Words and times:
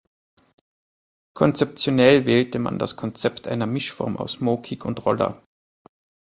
Konzeptionell 1.35 2.25
wählte 2.25 2.57
man 2.57 2.79
das 2.79 2.95
Konzept 2.95 3.47
einer 3.47 3.67
Mischform 3.67 4.17
aus 4.17 4.39
Mokick 4.39 4.83
und 4.83 5.05
Roller. 5.05 5.39